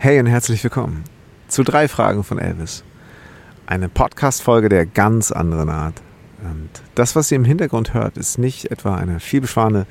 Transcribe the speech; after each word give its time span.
Hey 0.00 0.20
und 0.20 0.26
herzlich 0.26 0.62
willkommen 0.62 1.02
zu 1.48 1.64
drei 1.64 1.88
Fragen 1.88 2.22
von 2.22 2.38
Elvis. 2.38 2.84
Eine 3.66 3.88
Podcast-Folge 3.88 4.68
der 4.68 4.86
ganz 4.86 5.32
anderen 5.32 5.70
Art. 5.70 6.00
Und 6.40 6.68
das, 6.94 7.16
was 7.16 7.32
ihr 7.32 7.36
im 7.36 7.44
Hintergrund 7.44 7.94
hört, 7.94 8.16
ist 8.16 8.38
nicht 8.38 8.70
etwa 8.70 8.94
eine 8.94 9.18
vielbefahrene 9.18 9.86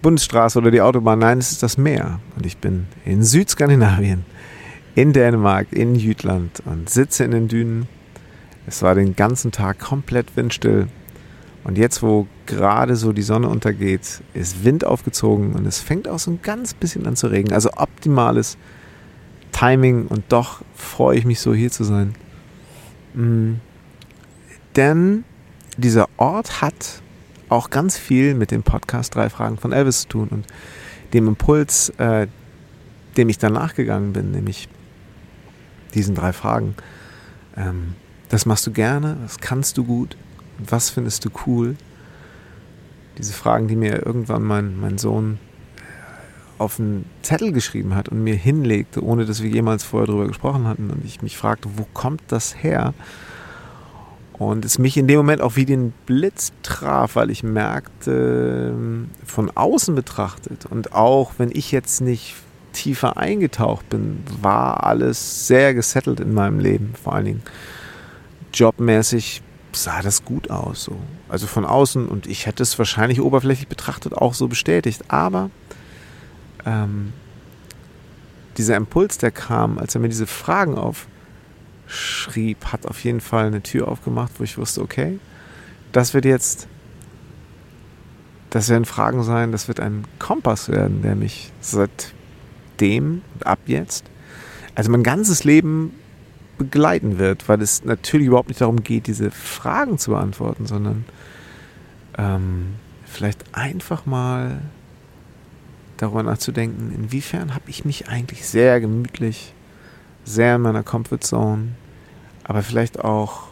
Bundesstraße 0.00 0.60
oder 0.60 0.70
die 0.70 0.80
Autobahn. 0.80 1.18
Nein, 1.18 1.38
es 1.38 1.50
ist 1.50 1.64
das 1.64 1.76
Meer. 1.76 2.20
Und 2.36 2.46
ich 2.46 2.58
bin 2.58 2.86
in 3.04 3.24
Südskandinavien, 3.24 4.24
in 4.94 5.12
Dänemark, 5.12 5.72
in 5.72 5.96
Jütland 5.96 6.62
und 6.64 6.88
sitze 6.88 7.24
in 7.24 7.32
den 7.32 7.48
Dünen. 7.48 7.88
Es 8.68 8.82
war 8.82 8.94
den 8.94 9.16
ganzen 9.16 9.50
Tag 9.50 9.80
komplett 9.80 10.36
windstill. 10.36 10.86
Und 11.64 11.78
jetzt, 11.78 12.00
wo 12.00 12.28
gerade 12.46 12.94
so 12.94 13.12
die 13.12 13.22
Sonne 13.22 13.48
untergeht, 13.48 14.22
ist 14.34 14.62
Wind 14.62 14.84
aufgezogen 14.84 15.54
und 15.54 15.66
es 15.66 15.80
fängt 15.80 16.06
auch 16.06 16.20
so 16.20 16.30
ein 16.30 16.42
ganz 16.42 16.74
bisschen 16.74 17.08
an 17.08 17.16
zu 17.16 17.26
regnen. 17.26 17.54
Also 17.54 17.70
optimales 17.76 18.56
Timing 19.58 20.06
und 20.06 20.24
doch 20.28 20.62
freue 20.74 21.18
ich 21.18 21.24
mich 21.24 21.40
so 21.40 21.52
hier 21.52 21.70
zu 21.70 21.82
sein. 21.82 22.14
Mhm. 23.14 23.60
Denn 24.76 25.24
dieser 25.76 26.08
Ort 26.16 26.62
hat 26.62 27.02
auch 27.48 27.70
ganz 27.70 27.98
viel 27.98 28.34
mit 28.34 28.52
dem 28.52 28.62
Podcast 28.62 29.16
Drei 29.16 29.28
Fragen 29.28 29.58
von 29.58 29.72
Elvis 29.72 30.02
zu 30.02 30.08
tun 30.08 30.28
und 30.28 30.46
dem 31.12 31.26
Impuls, 31.26 31.88
äh, 31.98 32.28
dem 33.16 33.28
ich 33.28 33.38
danach 33.38 33.74
gegangen 33.74 34.12
bin, 34.12 34.30
nämlich 34.30 34.68
diesen 35.94 36.14
drei 36.14 36.32
Fragen. 36.32 36.76
Ähm, 37.56 37.94
das 38.28 38.46
machst 38.46 38.64
du 38.64 38.70
gerne, 38.70 39.16
das 39.22 39.38
kannst 39.38 39.76
du 39.76 39.84
gut, 39.84 40.16
was 40.58 40.90
findest 40.90 41.24
du 41.24 41.30
cool? 41.46 41.74
Diese 43.16 43.32
Fragen, 43.32 43.66
die 43.66 43.74
mir 43.74 44.06
irgendwann 44.06 44.44
mein, 44.44 44.78
mein 44.78 44.98
Sohn 44.98 45.40
auf 46.58 46.78
einen 46.78 47.04
Zettel 47.22 47.52
geschrieben 47.52 47.94
hat 47.94 48.08
und 48.08 48.22
mir 48.22 48.34
hinlegte, 48.34 49.02
ohne 49.02 49.24
dass 49.24 49.42
wir 49.42 49.50
jemals 49.50 49.84
vorher 49.84 50.06
darüber 50.06 50.26
gesprochen 50.26 50.66
hatten. 50.66 50.90
Und 50.90 51.04
ich 51.04 51.22
mich 51.22 51.36
fragte, 51.36 51.68
wo 51.76 51.86
kommt 51.94 52.22
das 52.28 52.62
her? 52.62 52.94
Und 54.32 54.64
es 54.64 54.78
mich 54.78 54.96
in 54.96 55.08
dem 55.08 55.16
Moment 55.16 55.40
auch 55.40 55.56
wie 55.56 55.64
den 55.64 55.92
Blitz 56.06 56.52
traf, 56.62 57.16
weil 57.16 57.30
ich 57.30 57.42
merkte, 57.42 58.72
von 59.24 59.50
außen 59.54 59.94
betrachtet 59.94 60.66
und 60.66 60.92
auch 60.92 61.32
wenn 61.38 61.50
ich 61.52 61.72
jetzt 61.72 62.00
nicht 62.00 62.36
tiefer 62.72 63.16
eingetaucht 63.16 63.88
bin, 63.88 64.22
war 64.40 64.84
alles 64.84 65.48
sehr 65.48 65.74
gesettelt 65.74 66.20
in 66.20 66.34
meinem 66.34 66.60
Leben. 66.60 66.92
Vor 67.02 67.14
allen 67.14 67.24
Dingen 67.24 67.42
jobmäßig 68.54 69.42
sah 69.72 70.02
das 70.02 70.24
gut 70.24 70.50
aus. 70.50 70.84
So. 70.84 70.96
Also 71.28 71.46
von 71.46 71.64
außen 71.64 72.06
und 72.06 72.26
ich 72.26 72.46
hätte 72.46 72.62
es 72.62 72.78
wahrscheinlich 72.78 73.20
oberflächlich 73.20 73.68
betrachtet 73.68 74.14
auch 74.14 74.34
so 74.34 74.46
bestätigt. 74.46 75.02
Aber 75.08 75.50
ähm, 76.68 77.12
dieser 78.58 78.76
Impuls, 78.76 79.18
der 79.18 79.30
kam, 79.30 79.78
als 79.78 79.94
er 79.94 80.00
mir 80.00 80.08
diese 80.08 80.26
Fragen 80.26 80.76
aufschrieb, 80.76 82.66
hat 82.66 82.86
auf 82.86 83.02
jeden 83.04 83.20
Fall 83.20 83.46
eine 83.46 83.62
Tür 83.62 83.88
aufgemacht, 83.88 84.32
wo 84.38 84.44
ich 84.44 84.58
wusste, 84.58 84.82
okay, 84.82 85.18
das 85.92 86.12
wird 86.12 86.24
jetzt, 86.24 86.68
das 88.50 88.68
werden 88.68 88.84
Fragen 88.84 89.22
sein, 89.22 89.52
das 89.52 89.68
wird 89.68 89.80
ein 89.80 90.04
Kompass 90.18 90.68
werden, 90.68 91.02
der 91.02 91.14
mich 91.14 91.52
seitdem 91.60 93.22
ab 93.44 93.60
jetzt, 93.66 94.04
also 94.74 94.90
mein 94.90 95.02
ganzes 95.02 95.44
Leben 95.44 95.92
begleiten 96.58 97.18
wird, 97.18 97.48
weil 97.48 97.62
es 97.62 97.84
natürlich 97.84 98.26
überhaupt 98.26 98.48
nicht 98.48 98.60
darum 98.60 98.82
geht, 98.82 99.06
diese 99.06 99.30
Fragen 99.30 99.98
zu 99.98 100.10
beantworten, 100.10 100.66
sondern 100.66 101.04
ähm, 102.18 102.74
vielleicht 103.06 103.54
einfach 103.54 104.06
mal 104.06 104.60
darüber 105.98 106.22
nachzudenken, 106.22 106.92
inwiefern 106.94 107.54
habe 107.54 107.68
ich 107.68 107.84
mich 107.84 108.08
eigentlich 108.08 108.46
sehr 108.46 108.80
gemütlich, 108.80 109.52
sehr 110.24 110.56
in 110.56 110.62
meiner 110.62 110.82
Comfortzone, 110.82 111.68
aber 112.44 112.62
vielleicht 112.62 113.00
auch 113.00 113.48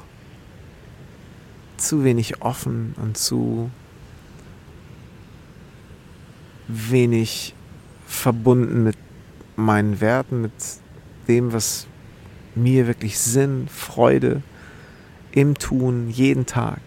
zu 1.76 2.04
wenig 2.04 2.40
offen 2.42 2.94
und 2.96 3.18
zu 3.18 3.70
wenig 6.68 7.54
verbunden 8.06 8.84
mit 8.84 8.96
meinen 9.56 10.00
Werten, 10.00 10.42
mit 10.42 10.52
dem, 11.28 11.52
was 11.52 11.86
mir 12.54 12.86
wirklich 12.86 13.18
Sinn, 13.18 13.68
Freude 13.68 14.42
im 15.32 15.58
Tun 15.58 16.08
jeden 16.08 16.46
Tag. 16.46 16.80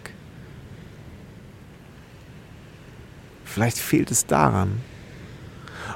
Vielleicht 3.44 3.78
fehlt 3.78 4.10
es 4.10 4.26
daran. 4.26 4.80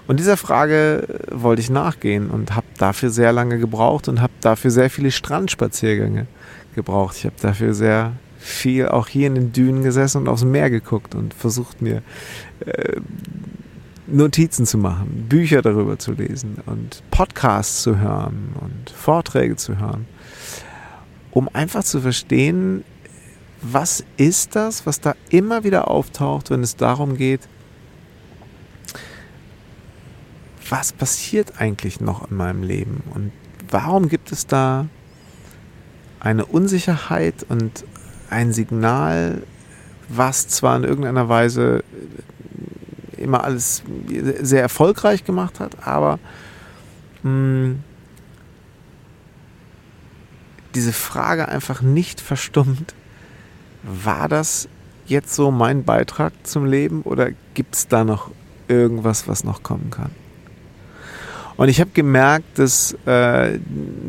Und 0.06 0.20
dieser 0.20 0.36
Frage 0.36 1.20
wollte 1.30 1.62
ich 1.62 1.70
nachgehen 1.70 2.30
und 2.30 2.54
habe 2.54 2.66
dafür 2.78 3.10
sehr 3.10 3.32
lange 3.32 3.58
gebraucht 3.58 4.08
und 4.08 4.20
habe 4.20 4.32
dafür 4.40 4.70
sehr 4.70 4.90
viele 4.90 5.10
Strandspaziergänge 5.10 6.26
gebraucht. 6.74 7.16
Ich 7.16 7.24
habe 7.24 7.36
dafür 7.40 7.74
sehr 7.74 8.12
viel 8.38 8.88
auch 8.88 9.08
hier 9.08 9.26
in 9.26 9.34
den 9.34 9.52
Dünen 9.52 9.82
gesessen 9.82 10.18
und 10.18 10.28
aufs 10.28 10.44
Meer 10.44 10.68
geguckt 10.68 11.14
und 11.14 11.32
versucht 11.32 11.80
mir 11.80 12.02
äh, 12.60 13.00
Notizen 14.06 14.66
zu 14.66 14.76
machen, 14.76 15.26
Bücher 15.30 15.62
darüber 15.62 15.98
zu 15.98 16.12
lesen 16.12 16.58
und 16.66 17.02
Podcasts 17.10 17.82
zu 17.82 17.98
hören 17.98 18.54
und 18.60 18.90
Vorträge 18.90 19.56
zu 19.56 19.78
hören, 19.78 20.06
um 21.30 21.48
einfach 21.54 21.84
zu 21.84 22.02
verstehen, 22.02 22.84
was 23.62 24.04
ist 24.18 24.56
das, 24.56 24.84
was 24.84 25.00
da 25.00 25.14
immer 25.30 25.64
wieder 25.64 25.90
auftaucht, 25.90 26.50
wenn 26.50 26.62
es 26.62 26.76
darum 26.76 27.16
geht, 27.16 27.48
was 30.68 30.92
passiert 30.92 31.60
eigentlich 31.60 32.00
noch 32.00 32.30
in 32.30 32.36
meinem 32.36 32.62
Leben 32.62 33.02
und 33.14 33.32
warum 33.70 34.08
gibt 34.08 34.32
es 34.32 34.46
da 34.46 34.86
eine 36.20 36.46
Unsicherheit 36.46 37.44
und 37.48 37.84
ein 38.30 38.52
Signal, 38.52 39.42
was 40.08 40.48
zwar 40.48 40.76
in 40.76 40.84
irgendeiner 40.84 41.28
Weise 41.28 41.84
immer 43.16 43.44
alles 43.44 43.82
sehr 44.40 44.62
erfolgreich 44.62 45.24
gemacht 45.24 45.60
hat, 45.60 45.86
aber 45.86 46.18
mh, 47.22 47.30
hm, 47.30 47.84
diese 50.74 50.92
Frage 50.92 51.48
einfach 51.48 51.82
nicht 51.82 52.20
verstummt, 52.20 52.94
war 53.82 54.28
das 54.28 54.68
jetzt 55.06 55.34
so 55.34 55.50
mein 55.50 55.84
Beitrag 55.84 56.32
zum 56.42 56.64
Leben 56.64 57.02
oder 57.02 57.30
gibt 57.54 57.76
es 57.76 57.86
da 57.88 58.02
noch 58.04 58.30
irgendwas, 58.66 59.28
was 59.28 59.44
noch 59.44 59.62
kommen 59.62 59.90
kann? 59.90 60.10
Und 61.56 61.68
ich 61.68 61.80
habe 61.80 61.90
gemerkt, 61.90 62.58
dass, 62.58 62.96
äh, 63.06 63.58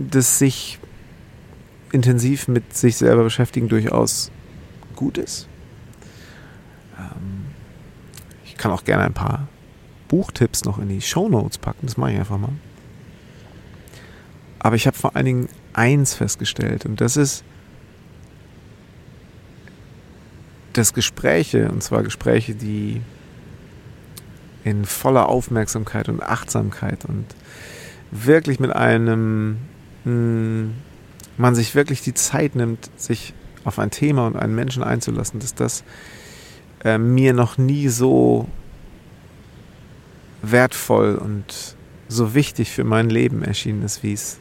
dass 0.09 0.39
sich 0.39 0.79
intensiv 1.91 2.47
mit 2.47 2.75
sich 2.75 2.97
selber 2.97 3.23
beschäftigen 3.23 3.69
durchaus 3.69 4.31
gut 4.95 5.17
ist. 5.17 5.47
Ähm, 6.97 7.45
ich 8.45 8.57
kann 8.57 8.71
auch 8.71 8.83
gerne 8.83 9.03
ein 9.03 9.13
paar 9.13 9.47
Buchtipps 10.07 10.65
noch 10.65 10.79
in 10.79 10.89
die 10.89 11.01
Show 11.01 11.29
Notes 11.29 11.57
packen, 11.57 11.85
das 11.85 11.97
mache 11.97 12.13
ich 12.13 12.19
einfach 12.19 12.37
mal. 12.37 12.53
Aber 14.59 14.75
ich 14.75 14.87
habe 14.87 14.97
vor 14.97 15.15
allen 15.15 15.25
Dingen 15.25 15.49
eins 15.73 16.15
festgestellt 16.15 16.85
und 16.85 16.99
das 16.99 17.17
ist, 17.17 17.43
dass 20.73 20.93
Gespräche, 20.93 21.69
und 21.69 21.83
zwar 21.83 22.03
Gespräche, 22.03 22.55
die 22.55 23.01
in 24.65 24.83
voller 24.83 25.29
Aufmerksamkeit 25.29 26.09
und 26.09 26.21
Achtsamkeit 26.21 27.05
und 27.05 27.25
wirklich 28.11 28.59
mit 28.59 28.75
einem, 28.75 29.57
mh, 30.03 30.11
hm, 30.11 30.73
man 31.37 31.53
sich 31.53 31.75
wirklich 31.75 32.01
die 32.01 32.13
Zeit 32.13 32.55
nimmt, 32.55 32.89
sich 32.97 33.33
auf 33.63 33.77
ein 33.77 33.91
Thema 33.91 34.25
und 34.25 34.35
einen 34.35 34.55
Menschen 34.55 34.83
einzulassen, 34.83 35.39
dass 35.39 35.53
das 35.53 35.83
äh, 36.83 36.97
mir 36.97 37.33
noch 37.33 37.57
nie 37.57 37.89
so 37.89 38.47
wertvoll 40.41 41.15
und 41.15 41.75
so 42.07 42.33
wichtig 42.33 42.71
für 42.71 42.83
mein 42.83 43.09
Leben 43.09 43.43
erschienen 43.43 43.83
ist, 43.83 44.01
wie 44.01 44.13
es 44.13 44.39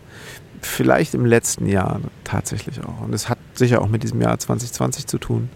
vielleicht 0.62 1.14
im 1.14 1.26
letzten 1.26 1.66
Jahr 1.66 2.00
tatsächlich 2.25 2.82
auch. 2.82 3.02
Und 3.02 3.14
es 3.14 3.28
hat 3.28 3.38
sicher 3.54 3.82
auch 3.82 3.88
mit 3.88 4.02
diesem 4.02 4.22
Jahr 4.22 4.38
2020 4.38 5.06
zu 5.06 5.19
tun. 5.19 5.50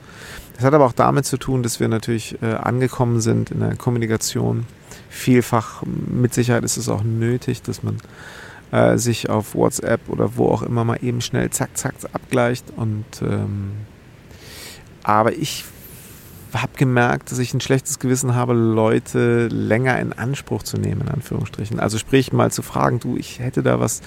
Es 0.58 0.64
hat 0.64 0.74
aber 0.74 0.86
auch 0.86 0.92
damit 0.92 1.24
zu 1.24 1.36
tun, 1.36 1.62
dass 1.62 1.78
wir 1.78 1.86
natürlich 1.86 2.42
äh, 2.42 2.46
angekommen 2.46 3.20
sind 3.20 3.52
in 3.52 3.60
der 3.60 3.76
Kommunikation. 3.76 4.66
Vielfach, 5.08 5.84
mit 5.86 6.34
Sicherheit 6.34 6.64
ist 6.64 6.76
es 6.76 6.88
auch 6.88 7.04
nötig, 7.04 7.62
dass 7.62 7.84
man 7.84 7.98
äh, 8.72 8.98
sich 8.98 9.30
auf 9.30 9.54
WhatsApp 9.54 10.08
oder 10.08 10.36
wo 10.36 10.48
auch 10.48 10.62
immer 10.62 10.82
mal 10.82 10.98
eben 11.00 11.20
schnell 11.20 11.48
zack, 11.50 11.76
zack 11.76 11.94
abgleicht. 12.12 12.72
Und 12.74 13.04
ähm, 13.22 13.70
aber 15.04 15.32
ich 15.32 15.64
habe 16.52 16.72
gemerkt, 16.76 17.30
dass 17.30 17.38
ich 17.38 17.54
ein 17.54 17.60
schlechtes 17.60 18.00
Gewissen 18.00 18.34
habe, 18.34 18.52
Leute 18.52 19.46
länger 19.46 20.00
in 20.00 20.12
Anspruch 20.12 20.64
zu 20.64 20.76
nehmen, 20.76 21.02
in 21.02 21.08
Anführungsstrichen. 21.08 21.78
Also 21.78 21.98
sprich 21.98 22.32
mal 22.32 22.50
zu 22.50 22.62
fragen, 22.62 22.98
du, 22.98 23.16
ich 23.16 23.38
hätte 23.38 23.62
da 23.62 23.78
was, 23.78 24.00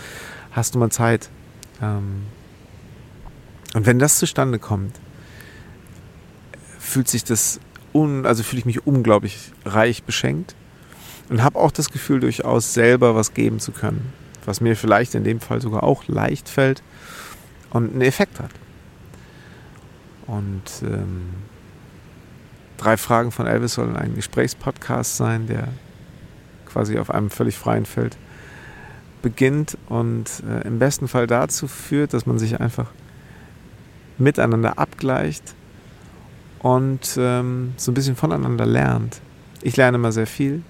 hast 0.52 0.76
du 0.76 0.80
mal 0.80 0.90
Zeit? 0.90 1.30
Ähm, 1.82 2.24
und 3.74 3.86
wenn 3.86 4.00
das 4.00 4.20
zustande 4.20 4.60
kommt, 4.60 5.00
fühlt 6.92 7.08
sich 7.08 7.24
das 7.24 7.60
un, 7.94 8.26
also 8.26 8.44
fühle 8.44 8.60
ich 8.60 8.66
mich 8.66 8.86
unglaublich 8.86 9.52
reich 9.66 10.04
beschenkt 10.04 10.56
und 11.30 11.42
habe 11.42 11.58
auch 11.58 11.72
das 11.72 11.90
Gefühl, 11.90 12.20
durchaus 12.20 12.74
selber 12.74 13.16
was 13.16 13.34
geben 13.34 13.60
zu 13.60 13.72
können. 13.72 14.14
was 14.44 14.60
mir 14.60 14.76
vielleicht 14.76 15.14
in 15.14 15.24
dem 15.24 15.40
Fall 15.40 15.62
sogar 15.62 15.84
auch 15.84 16.08
leicht 16.08 16.50
fällt 16.50 16.82
und 17.70 17.92
einen 17.92 18.02
Effekt 18.02 18.40
hat. 18.40 18.50
Und 20.26 20.64
ähm, 20.82 21.30
drei 22.78 22.98
Fragen 22.98 23.32
von 23.32 23.46
Elvis 23.46 23.76
sollen 23.76 23.96
ein 23.96 24.16
Gesprächspodcast 24.16 25.16
sein, 25.16 25.46
der 25.46 25.68
quasi 26.66 26.98
auf 26.98 27.12
einem 27.12 27.30
völlig 27.30 27.56
freien 27.56 27.86
Feld 27.86 28.18
beginnt 29.22 29.78
und 29.90 30.26
äh, 30.50 30.68
im 30.68 30.80
besten 30.80 31.08
Fall 31.08 31.28
dazu 31.28 31.68
führt, 31.68 32.14
dass 32.16 32.26
man 32.26 32.40
sich 32.40 32.60
einfach 32.60 32.88
miteinander 34.18 34.80
abgleicht 34.80 35.54
und 36.62 37.18
ähm, 37.18 37.74
so 37.78 37.92
ein 37.92 37.94
bisschen 37.94 38.16
voneinander 38.16 38.66
lernt. 38.66 39.22
Ich 39.62 39.78
lerne 39.78 39.96
immer 39.96 40.12
sehr 40.12 40.28
viel 40.28 40.64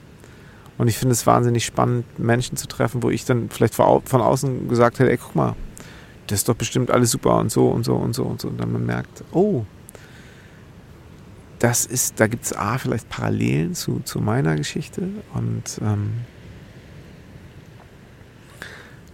und 0.77 0.87
ich 0.87 0.97
finde 0.97 1.13
es 1.13 1.27
wahnsinnig 1.27 1.65
spannend, 1.65 2.05
Menschen 2.17 2.57
zu 2.57 2.67
treffen, 2.67 3.03
wo 3.03 3.09
ich 3.09 3.25
dann 3.25 3.49
vielleicht 3.49 3.75
von 3.75 4.21
außen 4.21 4.67
gesagt 4.67 4.99
hätte, 4.99 5.11
ey, 5.11 5.17
guck 5.17 5.35
mal, 5.35 5.55
das 6.27 6.39
ist 6.39 6.49
doch 6.49 6.55
bestimmt 6.55 6.91
alles 6.91 7.11
super 7.11 7.37
und 7.37 7.51
so 7.51 7.67
und 7.67 7.83
so 7.83 7.95
und 7.95 8.13
so 8.13 8.23
und 8.23 8.39
so. 8.39 8.47
Und 8.47 8.59
dann 8.59 8.71
man 8.71 8.85
merkt, 8.85 9.23
oh, 9.33 9.65
das 11.59 11.85
ist, 11.85 12.19
da 12.19 12.27
gibt 12.27 12.45
es 12.45 12.55
A, 12.55 12.77
vielleicht 12.77 13.09
Parallelen 13.09 13.75
zu, 13.75 13.99
zu 14.03 14.19
meiner 14.19 14.55
Geschichte 14.55 15.09
und 15.33 15.79
ähm, 15.81 16.11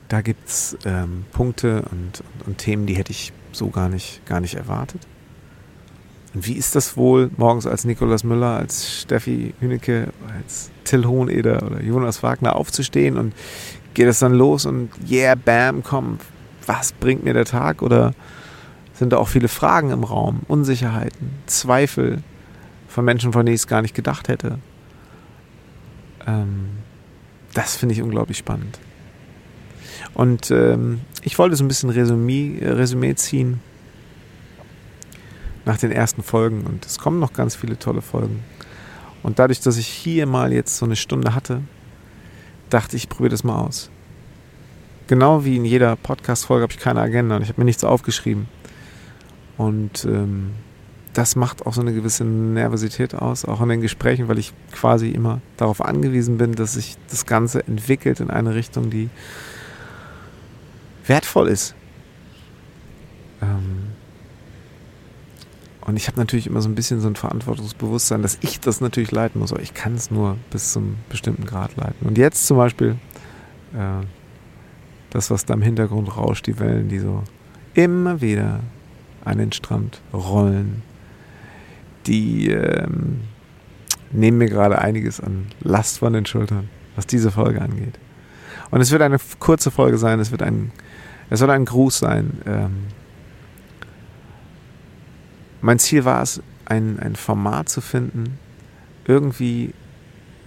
da 0.07 0.21
gibt 0.21 0.47
es 0.47 0.77
ähm, 0.85 1.25
Punkte 1.33 1.81
und, 1.91 2.23
und, 2.39 2.47
und, 2.47 2.57
Themen, 2.59 2.85
die 2.85 2.95
hätte 2.95 3.11
ich 3.11 3.33
so 3.51 3.69
gar 3.69 3.89
nicht, 3.89 4.25
gar 4.25 4.39
nicht 4.39 4.55
erwartet. 4.55 5.01
Wie 6.45 6.53
ist 6.53 6.75
das 6.75 6.97
wohl, 6.97 7.31
morgens 7.37 7.65
als 7.65 7.85
Nikolaus 7.85 8.23
Müller, 8.23 8.57
als 8.57 9.01
Steffi 9.01 9.53
Hünecke, 9.59 10.09
als 10.37 10.69
Till 10.83 11.05
Hoheneder 11.05 11.63
oder 11.63 11.81
Jonas 11.81 12.23
Wagner 12.23 12.55
aufzustehen 12.55 13.17
und 13.17 13.33
geht 13.93 14.07
es 14.07 14.19
dann 14.19 14.33
los 14.33 14.65
und 14.65 14.89
yeah, 15.09 15.35
bam, 15.35 15.83
komm, 15.83 16.19
was 16.65 16.91
bringt 16.91 17.23
mir 17.23 17.33
der 17.33 17.45
Tag? 17.45 17.81
Oder 17.81 18.13
sind 18.93 19.13
da 19.13 19.17
auch 19.17 19.27
viele 19.27 19.47
Fragen 19.47 19.91
im 19.91 20.03
Raum, 20.03 20.41
Unsicherheiten, 20.47 21.31
Zweifel 21.45 22.21
von 22.87 23.05
Menschen, 23.05 23.33
von 23.33 23.45
denen 23.45 23.55
ich 23.55 23.61
es 23.61 23.67
gar 23.67 23.81
nicht 23.81 23.95
gedacht 23.95 24.27
hätte? 24.27 24.59
Ähm, 26.25 26.69
das 27.53 27.75
finde 27.75 27.93
ich 27.93 28.01
unglaublich 28.01 28.37
spannend. 28.37 28.79
Und 30.13 30.51
ähm, 30.51 31.01
ich 31.23 31.37
wollte 31.39 31.55
so 31.55 31.63
ein 31.63 31.67
bisschen 31.67 31.89
Resümee, 31.89 32.59
äh, 32.59 32.69
Resümee 32.69 33.15
ziehen 33.15 33.61
nach 35.67 35.77
den 35.77 35.91
ersten 35.91 36.23
Folgen. 36.23 36.61
Und 36.61 36.85
es 36.85 36.97
kommen 36.97 37.19
noch 37.19 37.33
ganz 37.33 37.55
viele 37.55 37.77
tolle 37.77 38.01
Folgen. 38.01 38.43
Und 39.21 39.37
dadurch, 39.37 39.59
dass 39.59 39.77
ich 39.77 39.87
hier 39.87 40.25
mal 40.25 40.53
jetzt 40.53 40.77
so 40.77 40.85
eine 40.85 40.95
Stunde 40.95 41.35
hatte, 41.35 41.61
dachte 42.69 42.95
ich, 42.95 43.03
ich 43.03 43.09
probiere 43.09 43.29
das 43.29 43.43
mal 43.43 43.59
aus. 43.59 43.91
Genau 45.07 45.45
wie 45.45 45.57
in 45.57 45.65
jeder 45.65 45.95
Podcast-Folge 45.95 46.63
habe 46.63 46.73
ich 46.73 46.79
keine 46.79 47.01
Agenda 47.01 47.35
und 47.35 47.41
ich 47.41 47.49
habe 47.49 47.61
mir 47.61 47.65
nichts 47.65 47.83
aufgeschrieben. 47.83 48.47
Und 49.57 50.05
ähm, 50.05 50.51
das 51.13 51.35
macht 51.35 51.65
auch 51.65 51.73
so 51.73 51.81
eine 51.81 51.93
gewisse 51.93 52.23
Nervosität 52.23 53.15
aus, 53.15 53.43
auch 53.43 53.61
in 53.61 53.69
den 53.69 53.81
Gesprächen, 53.81 54.27
weil 54.27 54.37
ich 54.37 54.53
quasi 54.71 55.09
immer 55.09 55.41
darauf 55.57 55.83
angewiesen 55.83 56.37
bin, 56.37 56.53
dass 56.53 56.73
sich 56.73 56.95
das 57.09 57.25
Ganze 57.25 57.65
entwickelt 57.65 58.19
in 58.19 58.29
eine 58.29 58.53
Richtung, 58.53 58.89
die 58.89 59.09
wertvoll 61.05 61.47
ist. 61.47 61.73
Und 65.97 66.01
ich 66.03 66.07
habe 66.09 66.19
natürlich 66.19 66.45
immer 66.45 66.61
so 66.61 66.69
ein 66.69 66.75
bisschen 66.75 66.99
so 66.99 67.07
ein 67.07 67.15
Verantwortungsbewusstsein, 67.15 68.21
dass 68.21 68.37
ich 68.41 68.59
das 68.59 68.81
natürlich 68.81 69.09
leiten 69.09 69.39
muss, 69.39 69.51
aber 69.51 69.63
ich 69.63 69.73
kann 69.73 69.95
es 69.95 70.11
nur 70.11 70.37
bis 70.51 70.71
zum 70.71 70.97
bestimmten 71.09 71.43
Grad 71.43 71.75
leiten. 71.75 72.07
Und 72.07 72.19
jetzt 72.19 72.45
zum 72.45 72.57
Beispiel 72.57 72.97
äh, 73.73 74.05
das, 75.09 75.31
was 75.31 75.45
da 75.45 75.55
im 75.55 75.63
Hintergrund 75.63 76.15
rauscht, 76.15 76.45
die 76.45 76.59
Wellen, 76.59 76.87
die 76.87 76.99
so 76.99 77.23
immer 77.73 78.21
wieder 78.21 78.59
an 79.25 79.39
den 79.39 79.51
Strand 79.51 80.03
rollen, 80.13 80.83
die 82.05 82.51
ähm, 82.51 83.21
nehmen 84.11 84.37
mir 84.37 84.49
gerade 84.49 84.77
einiges 84.77 85.19
an 85.19 85.47
Last 85.61 85.97
von 85.97 86.13
den 86.13 86.27
Schultern, 86.27 86.69
was 86.95 87.07
diese 87.07 87.31
Folge 87.31 87.59
angeht. 87.59 87.97
Und 88.69 88.81
es 88.81 88.91
wird 88.91 89.01
eine 89.01 89.17
kurze 89.39 89.71
Folge 89.71 89.97
sein, 89.97 90.19
es 90.19 90.29
wird 90.29 90.43
ein 90.43 90.71
es 91.29 91.39
soll 91.39 91.49
ein 91.49 91.65
Gruß 91.65 91.99
sein. 91.99 92.41
Ähm, 92.45 92.87
mein 95.61 95.79
Ziel 95.79 96.05
war 96.05 96.21
es, 96.21 96.41
ein, 96.65 96.99
ein 96.99 97.15
Format 97.15 97.69
zu 97.69 97.81
finden, 97.81 98.37
irgendwie 99.05 99.73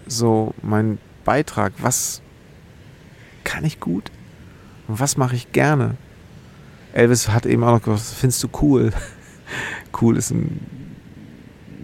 so 0.06 0.54
mein 0.62 0.98
Beitrag, 1.24 1.72
was 1.78 2.20
kann 3.44 3.64
ich 3.64 3.80
gut 3.80 4.10
und 4.88 5.00
was 5.00 5.16
mache 5.16 5.36
ich 5.36 5.52
gerne. 5.52 5.96
Elvis 6.92 7.28
hat 7.28 7.46
eben 7.46 7.64
auch 7.64 7.72
noch 7.72 7.82
gesagt, 7.82 8.02
findest 8.02 8.42
du 8.42 8.48
cool? 8.60 8.92
cool 10.00 10.16
ist 10.16 10.30
ein 10.30 10.60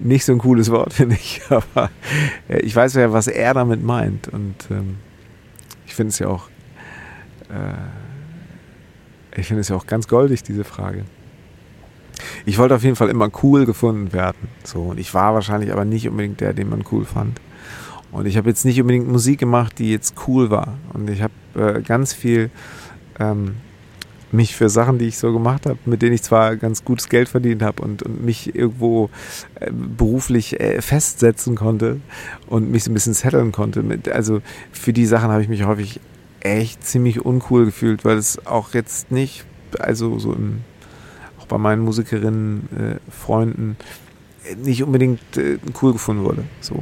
nicht 0.03 0.27
so 0.27 0.33
ein 0.33 0.39
cooles 0.39 0.71
Wort, 0.71 0.93
finde 0.95 1.15
ich, 1.15 1.41
aber 1.49 1.91
ich 2.49 2.77
weiß 2.77 2.95
ja, 2.95 3.13
was 3.13 3.29
er 3.29 3.55
damit 3.55 3.83
meint 3.83 4.29
und 4.29 4.55
ähm, 4.71 4.97
ich 5.87 5.95
finde 5.95 6.11
es 6.11 6.19
ja 6.19 6.29
auch 6.29 6.49
äh, 7.49 9.41
ich 9.41 9.47
finde 9.47 9.61
es 9.61 9.69
ja 9.69 9.77
auch 9.77 9.87
ganz 9.87 10.09
goldig, 10.09 10.43
diese 10.43 10.65
Frage. 10.65 11.05
Ich 12.47 12.59
wollte 12.59 12.77
auf 12.77 12.85
jeden 12.85 12.95
Fall 12.95 13.11
immer 13.11 13.29
cool 13.43 13.67
gefunden 13.67 14.13
werden. 14.13 14.49
So, 14.63 14.83
und 14.83 15.01
ich 15.01 15.13
war 15.15 15.35
wahrscheinlich 15.35 15.73
aber 15.73 15.85
nicht 15.85 16.09
unbedingt 16.09 16.41
der, 16.41 16.53
den 16.53 16.71
man 16.71 16.85
cool 16.93 17.05
fand. 17.05 17.41
Und 18.13 18.27
ich 18.27 18.37
habe 18.37 18.49
jetzt 18.49 18.65
nicht 18.65 18.81
unbedingt 18.81 19.09
Musik 19.09 19.41
gemacht, 19.41 19.81
die 19.81 19.91
jetzt 19.91 20.15
cool 20.29 20.49
war. 20.49 20.79
Und 20.93 21.11
ich 21.11 21.23
habe 21.23 21.35
äh, 21.57 21.83
ganz 21.83 22.13
viel 22.13 22.51
ähm, 23.19 23.57
mich 24.31 24.55
für 24.55 24.69
Sachen, 24.69 24.99
die 24.99 25.07
ich 25.07 25.19
so 25.19 25.33
gemacht 25.33 25.67
habe, 25.67 25.79
mit 25.87 26.03
denen 26.03 26.15
ich 26.15 26.23
zwar 26.23 26.55
ganz 26.55 26.85
gutes 26.85 27.09
Geld 27.09 27.29
verdient 27.29 27.63
habe 27.63 27.83
und, 27.83 28.05
und, 28.05 28.25
mich 28.25 28.55
irgendwo 28.55 29.11
äh, 29.59 29.71
beruflich 29.73 30.61
äh, 30.61 30.81
festsetzen 30.83 31.57
konnte 31.57 32.01
und 32.47 32.71
mich 32.71 32.85
so 32.85 32.93
ein 32.93 32.95
bisschen 32.95 33.15
setteln 33.15 33.51
konnte. 33.51 33.83
Mit, 33.83 34.09
also 34.09 34.41
für 34.71 34.93
die 34.93 35.07
Sachen 35.07 35.31
habe 35.31 35.43
ich 35.43 35.49
mich 35.49 35.65
häufig 35.65 36.01
echt 36.41 36.87
ziemlich 36.87 37.25
uncool 37.25 37.65
gefühlt, 37.65 38.05
weil 38.05 38.19
es 38.19 38.47
auch 38.47 38.73
jetzt 38.73 39.11
nicht, 39.11 39.45
also 39.81 40.21
so 40.21 40.33
im, 40.33 40.61
auch 41.47 41.49
bei 41.49 41.59
meinen 41.59 41.83
Musikerinnen, 41.83 42.69
äh, 42.77 43.11
Freunden, 43.11 43.77
nicht 44.63 44.83
unbedingt 44.83 45.21
äh, 45.37 45.59
cool 45.83 45.93
gefunden 45.93 46.25
wurde. 46.25 46.45
So. 46.61 46.81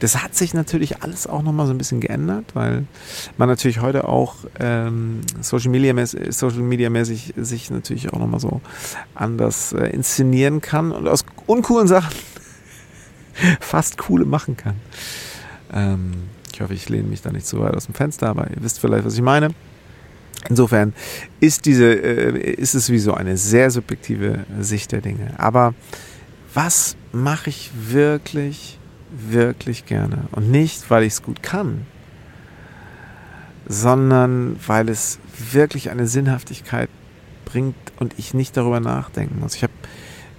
Das 0.00 0.22
hat 0.22 0.34
sich 0.34 0.54
natürlich 0.54 1.02
alles 1.02 1.26
auch 1.26 1.42
nochmal 1.42 1.66
so 1.66 1.72
ein 1.72 1.78
bisschen 1.78 2.00
geändert, 2.00 2.44
weil 2.54 2.84
man 3.38 3.48
natürlich 3.48 3.80
heute 3.80 4.08
auch 4.08 4.34
ähm, 4.58 5.20
Social, 5.40 5.70
Media 5.70 5.94
Social 6.04 6.60
Media 6.60 6.90
mäßig 6.90 7.34
sich 7.36 7.70
natürlich 7.70 8.12
auch 8.12 8.18
nochmal 8.18 8.40
so 8.40 8.60
anders 9.14 9.72
äh, 9.72 9.86
inszenieren 9.86 10.60
kann 10.60 10.92
und 10.92 11.08
aus 11.08 11.24
uncoolen 11.46 11.86
Sachen 11.86 12.14
fast 13.60 13.96
coole 13.98 14.24
machen 14.24 14.56
kann. 14.56 14.74
Ähm, 15.72 16.12
ich 16.52 16.60
hoffe, 16.60 16.74
ich 16.74 16.88
lehne 16.88 17.08
mich 17.08 17.22
da 17.22 17.32
nicht 17.32 17.46
zu 17.46 17.60
weit 17.60 17.74
aus 17.74 17.86
dem 17.86 17.94
Fenster, 17.94 18.28
aber 18.28 18.50
ihr 18.50 18.62
wisst 18.62 18.80
vielleicht, 18.80 19.04
was 19.04 19.14
ich 19.14 19.22
meine. 19.22 19.54
Insofern 20.48 20.92
ist, 21.40 21.64
diese, 21.64 21.92
äh, 21.92 22.52
ist 22.52 22.74
es 22.74 22.90
wie 22.90 22.98
so 22.98 23.14
eine 23.14 23.36
sehr 23.36 23.70
subjektive 23.70 24.44
Sicht 24.60 24.92
der 24.92 25.00
Dinge. 25.00 25.32
Aber 25.38 25.74
was 26.52 26.96
mache 27.12 27.50
ich 27.50 27.70
wirklich, 27.88 28.78
wirklich 29.10 29.86
gerne? 29.86 30.24
Und 30.32 30.50
nicht, 30.50 30.90
weil 30.90 31.04
ich 31.04 31.14
es 31.14 31.22
gut 31.22 31.42
kann, 31.42 31.86
sondern 33.66 34.56
weil 34.66 34.88
es 34.88 35.18
wirklich 35.52 35.90
eine 35.90 36.06
Sinnhaftigkeit 36.06 36.90
bringt 37.44 37.76
und 37.98 38.14
ich 38.18 38.34
nicht 38.34 38.56
darüber 38.56 38.80
nachdenken 38.80 39.40
muss. 39.40 39.54
Ich 39.54 39.62
habe 39.62 39.72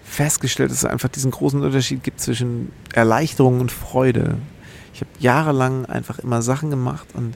festgestellt, 0.04 0.70
dass 0.70 0.80
es 0.80 0.86
einfach 0.86 1.10
diesen 1.10 1.32
großen 1.32 1.62
Unterschied 1.62 2.04
gibt 2.04 2.22
zwischen 2.22 2.72
Erleichterung 2.94 3.60
und 3.60 3.72
Freude. 3.72 4.38
Ich 4.94 5.02
habe 5.02 5.10
jahrelang 5.20 5.86
einfach 5.86 6.20
immer 6.20 6.42
Sachen 6.42 6.70
gemacht 6.70 7.08
und 7.14 7.36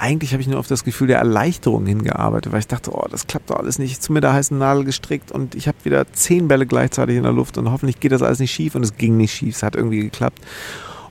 eigentlich 0.00 0.32
habe 0.32 0.40
ich 0.40 0.48
nur 0.48 0.58
auf 0.58 0.66
das 0.66 0.82
Gefühl 0.82 1.08
der 1.08 1.18
Erleichterung 1.18 1.84
hingearbeitet, 1.84 2.52
weil 2.52 2.60
ich 2.60 2.66
dachte, 2.66 2.90
oh, 2.92 3.06
das 3.10 3.26
klappt 3.26 3.50
doch 3.50 3.56
alles 3.56 3.78
nicht. 3.78 3.92
Ich 3.92 4.00
zu 4.00 4.12
mir 4.12 4.22
der 4.22 4.32
heißen 4.32 4.56
Nadel 4.56 4.84
gestrickt 4.84 5.30
und 5.30 5.54
ich 5.54 5.68
habe 5.68 5.76
wieder 5.84 6.10
zehn 6.12 6.48
Bälle 6.48 6.66
gleichzeitig 6.66 7.16
in 7.16 7.22
der 7.22 7.32
Luft 7.32 7.58
und 7.58 7.70
hoffentlich 7.70 8.00
geht 8.00 8.12
das 8.12 8.22
alles 8.22 8.38
nicht 8.38 8.52
schief 8.52 8.74
und 8.74 8.82
es 8.82 8.96
ging 8.96 9.18
nicht 9.18 9.34
schief. 9.34 9.56
Es 9.56 9.62
hat 9.62 9.76
irgendwie 9.76 10.00
geklappt. 10.00 10.40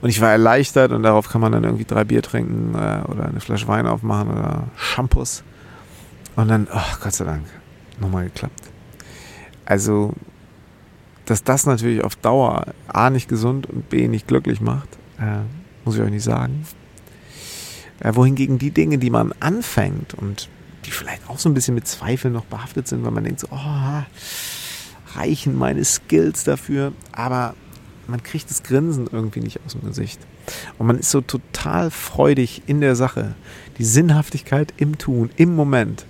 Und 0.00 0.08
ich 0.08 0.20
war 0.20 0.32
erleichtert 0.32 0.90
und 0.92 1.04
darauf 1.04 1.28
kann 1.28 1.40
man 1.40 1.52
dann 1.52 1.62
irgendwie 1.62 1.84
drei 1.84 2.04
Bier 2.04 2.22
trinken 2.22 2.74
äh, 2.74 3.02
oder 3.08 3.26
eine 3.26 3.40
Flasche 3.40 3.68
Wein 3.68 3.86
aufmachen 3.86 4.30
oder 4.30 4.64
Shampoos. 4.76 5.44
Und 6.36 6.48
dann, 6.48 6.66
oh, 6.72 6.96
Gott 7.02 7.12
sei 7.12 7.26
Dank, 7.26 7.44
nochmal 8.00 8.24
geklappt. 8.24 8.70
Also, 9.66 10.14
dass 11.26 11.44
das 11.44 11.64
natürlich 11.64 12.02
auf 12.02 12.16
Dauer 12.16 12.64
A 12.88 13.10
nicht 13.10 13.28
gesund 13.28 13.66
und 13.66 13.88
B 13.88 14.08
nicht 14.08 14.26
glücklich 14.26 14.60
macht, 14.60 14.88
äh, 15.20 15.42
muss 15.84 15.96
ich 15.96 16.02
euch 16.02 16.10
nicht 16.10 16.24
sagen. 16.24 16.64
Äh, 18.00 18.14
wohingegen 18.14 18.58
die 18.58 18.70
Dinge, 18.70 18.98
die 18.98 19.10
man 19.10 19.32
anfängt 19.40 20.14
und 20.14 20.48
die 20.86 20.90
vielleicht 20.90 21.28
auch 21.28 21.38
so 21.38 21.48
ein 21.48 21.54
bisschen 21.54 21.74
mit 21.74 21.86
Zweifeln 21.86 22.32
noch 22.32 22.46
behaftet 22.46 22.88
sind, 22.88 23.04
weil 23.04 23.10
man 23.10 23.24
denkt 23.24 23.40
so, 23.40 23.48
oh, 23.50 24.02
reichen 25.14 25.56
meine 25.56 25.84
Skills 25.84 26.44
dafür. 26.44 26.92
Aber 27.12 27.54
man 28.06 28.22
kriegt 28.22 28.50
das 28.50 28.62
Grinsen 28.62 29.08
irgendwie 29.12 29.40
nicht 29.40 29.60
aus 29.64 29.72
dem 29.72 29.82
Gesicht. 29.82 30.18
Und 30.78 30.86
man 30.86 30.98
ist 30.98 31.10
so 31.10 31.20
total 31.20 31.90
freudig 31.90 32.62
in 32.66 32.80
der 32.80 32.96
Sache. 32.96 33.34
Die 33.76 33.84
Sinnhaftigkeit 33.84 34.72
im 34.78 34.96
Tun, 34.96 35.30
im 35.36 35.54
Moment. 35.54 36.06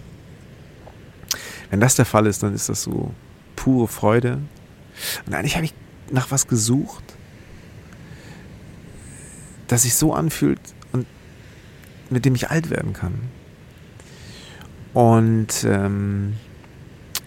Wenn 1.71 1.81
das 1.81 1.97
der 1.97 2.05
Fall 2.05 2.27
ist, 2.27 2.43
dann 2.43 2.55
ist 2.55 2.69
das 2.69 2.83
so 2.83 3.13
pure 3.57 3.89
Freude. 3.89 4.39
Und 5.27 5.35
eigentlich 5.35 5.57
habe 5.57 5.65
ich 5.65 5.75
nach 6.11 6.31
was 6.31 6.47
gesucht, 6.47 7.05
das 9.67 9.83
sich 9.83 9.95
so 9.95 10.15
anfühlt 10.15 10.61
mit 12.11 12.25
dem 12.25 12.35
ich 12.35 12.51
alt 12.51 12.71
werden 12.71 12.93
kann. 12.93 13.15
Und 14.93 15.65
ähm, 15.65 16.35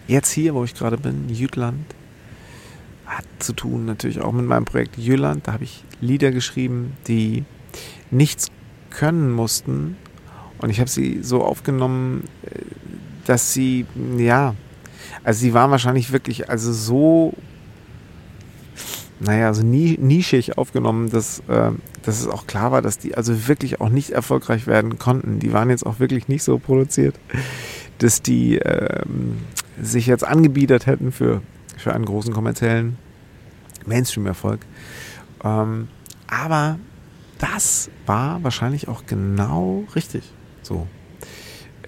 jetzt 0.06 0.30
hier, 0.30 0.54
wo 0.54 0.64
ich 0.64 0.74
gerade 0.74 0.98
bin, 0.98 1.28
Jütland, 1.28 1.86
hat 3.06 3.24
zu 3.38 3.52
tun 3.52 3.84
natürlich 3.84 4.20
auch 4.20 4.32
mit 4.32 4.46
meinem 4.46 4.64
Projekt 4.64 4.96
Jüland. 4.98 5.46
Da 5.46 5.52
habe 5.52 5.64
ich 5.64 5.84
Lieder 6.00 6.30
geschrieben, 6.30 6.94
die 7.06 7.44
nichts 8.10 8.48
können 8.90 9.32
mussten. 9.32 9.96
Und 10.58 10.70
ich 10.70 10.80
habe 10.80 10.90
sie 10.90 11.22
so 11.22 11.42
aufgenommen, 11.42 12.24
äh, 12.42 12.60
dass 13.26 13.52
sie, 13.52 13.86
ja, 14.18 14.54
also 15.22 15.40
sie 15.40 15.54
waren 15.54 15.70
wahrscheinlich 15.70 16.12
wirklich, 16.12 16.48
also 16.50 16.72
so, 16.72 17.34
naja, 19.24 19.46
also 19.46 19.62
nischig 19.62 20.58
aufgenommen, 20.58 21.10
dass, 21.10 21.40
äh, 21.48 21.70
dass 22.02 22.20
es 22.20 22.28
auch 22.28 22.46
klar 22.46 22.72
war, 22.72 22.82
dass 22.82 22.98
die 22.98 23.16
also 23.16 23.48
wirklich 23.48 23.80
auch 23.80 23.88
nicht 23.88 24.10
erfolgreich 24.10 24.66
werden 24.66 24.98
konnten. 24.98 25.38
Die 25.38 25.52
waren 25.52 25.70
jetzt 25.70 25.86
auch 25.86 25.98
wirklich 25.98 26.28
nicht 26.28 26.42
so 26.42 26.58
produziert, 26.58 27.14
dass 27.98 28.22
die 28.22 28.58
äh, 28.58 29.02
sich 29.80 30.06
jetzt 30.06 30.24
angebiedert 30.24 30.86
hätten 30.86 31.10
für, 31.10 31.40
für 31.76 31.94
einen 31.94 32.04
großen 32.04 32.34
kommerziellen 32.34 32.98
Mainstream-Erfolg. 33.86 34.60
Ähm, 35.42 35.88
aber 36.26 36.78
das 37.38 37.90
war 38.06 38.42
wahrscheinlich 38.42 38.88
auch 38.88 39.06
genau 39.06 39.84
richtig. 39.94 40.24
So. 40.62 40.86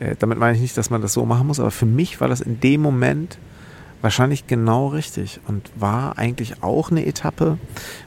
Äh, 0.00 0.16
damit 0.18 0.38
meine 0.38 0.56
ich 0.56 0.62
nicht, 0.62 0.76
dass 0.76 0.90
man 0.90 1.02
das 1.02 1.12
so 1.12 1.26
machen 1.26 1.46
muss, 1.46 1.60
aber 1.60 1.70
für 1.70 1.86
mich 1.86 2.20
war 2.20 2.28
das 2.28 2.40
in 2.40 2.60
dem 2.60 2.80
Moment 2.80 3.38
wahrscheinlich 4.06 4.46
genau 4.46 4.86
richtig 4.86 5.40
und 5.48 5.68
war 5.74 6.16
eigentlich 6.16 6.62
auch 6.62 6.92
eine 6.92 7.04
Etappe, 7.04 7.58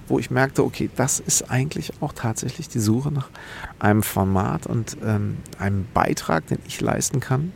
wo 0.08 0.18
ich 0.18 0.32
merkte, 0.32 0.64
okay, 0.64 0.90
das 0.96 1.20
ist 1.20 1.52
eigentlich 1.52 1.92
auch 2.00 2.14
tatsächlich 2.14 2.70
die 2.70 2.80
Suche 2.80 3.12
nach 3.12 3.30
einem 3.80 4.02
Format 4.02 4.66
und 4.66 4.96
ähm, 5.04 5.40
einem 5.60 5.86
Beitrag, 5.94 6.48
den 6.48 6.60
ich 6.66 6.80
leisten 6.80 7.20
kann 7.20 7.52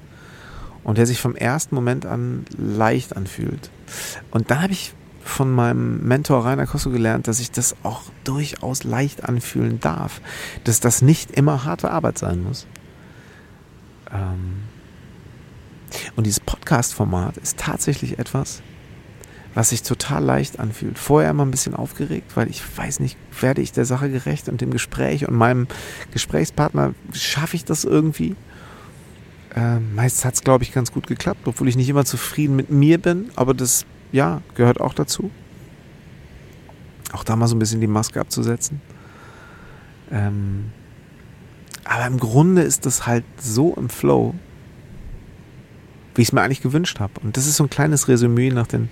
und 0.84 0.98
der 0.98 1.06
sich 1.06 1.22
vom 1.22 1.38
ersten 1.38 1.74
Moment 1.74 2.06
an 2.06 2.44
leicht 2.58 3.16
anfühlt. 3.16 3.72
Und 4.30 4.52
dann 4.52 4.62
habe 4.62 4.74
ich 4.74 4.94
von 5.24 5.50
meinem 5.50 6.06
Mentor 6.06 6.44
Rainer 6.44 6.68
Kosso 6.68 6.90
gelernt, 6.90 7.30
dass 7.30 7.40
ich 7.40 7.50
das 7.50 7.78
auch 7.84 8.02
durchaus 8.26 8.84
leicht 8.84 9.24
anfühlen 9.24 9.80
darf. 9.80 10.20
Dass 10.66 10.82
das 10.82 11.02
nicht 11.02 11.32
immer 11.32 11.64
harte 11.64 11.92
Arbeit 11.92 12.18
sein 12.18 12.44
muss. 12.44 12.68
Ähm 14.12 14.64
und 16.16 16.26
dieses 16.26 16.40
Podcast-Format 16.40 17.38
ist 17.38 17.58
tatsächlich 17.58 18.20
etwas, 18.20 18.62
was 19.54 19.70
sich 19.70 19.84
total 19.84 20.24
leicht 20.24 20.60
anfühlt. 20.60 20.98
Vorher 20.98 21.30
immer 21.30 21.46
ein 21.46 21.52
bisschen 21.52 21.76
aufgeregt, 21.76 22.36
weil 22.36 22.50
ich 22.50 22.62
weiß 22.78 23.00
nicht, 23.00 23.18
werde 23.40 23.62
ich 23.62 23.72
der 23.72 23.86
Sache 23.86 24.10
gerecht 24.10 24.50
und 24.50 24.62
dem 24.62 24.72
Gespräch 24.72 25.28
und 25.28 25.36
meinem 25.36 25.68
Gesprächspartner 26.12 26.94
schaffe 27.14 27.56
ich 27.56 27.66
das 27.66 27.84
irgendwie. 27.84 28.36
Ähm, 29.56 29.94
meist 29.94 30.26
hat 30.26 30.34
es, 30.34 30.44
glaube 30.44 30.64
ich, 30.64 30.72
ganz 30.72 30.92
gut 30.92 31.06
geklappt, 31.06 31.42
obwohl 31.46 31.68
ich 31.68 31.76
nicht 31.76 31.90
immer 31.90 32.06
zufrieden 32.06 32.56
mit 32.56 32.72
mir 32.72 32.98
bin, 32.98 33.30
aber 33.36 33.54
das 33.54 33.86
ja, 34.12 34.42
gehört 34.56 34.82
auch 34.82 34.94
dazu. 34.94 35.30
Auch 37.12 37.24
da 37.24 37.36
mal 37.36 37.48
so 37.48 37.56
ein 37.56 37.60
bisschen 37.60 37.82
die 37.82 37.88
Maske 37.88 38.20
abzusetzen. 38.20 38.82
Ähm, 40.12 40.72
aber 41.84 42.08
im 42.08 42.20
Grunde 42.20 42.64
ist 42.64 42.86
das 42.86 43.06
halt 43.06 43.26
so 43.40 43.76
im 43.76 43.90
Flow, 43.90 44.34
wie 46.16 46.22
ich 46.22 46.30
es 46.30 46.34
mir 46.34 46.42
eigentlich 46.42 46.62
gewünscht 46.62 47.00
habe. 47.00 47.14
Und 47.22 47.38
das 47.38 47.48
ist 47.48 47.58
so 47.58 47.64
ein 47.64 47.70
kleines 47.70 48.08
Resümee 48.08 48.50
nach 48.50 48.68
den 48.68 48.90